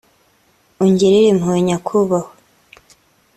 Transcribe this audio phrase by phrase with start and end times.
[0.83, 2.29] ungirire impuhwe nyakubahwa